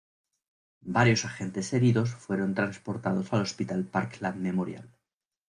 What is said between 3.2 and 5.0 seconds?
al hospital Parkland Memorial.